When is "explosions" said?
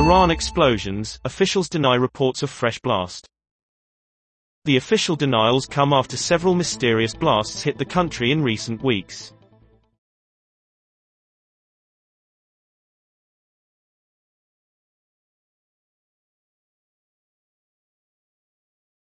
0.30-1.20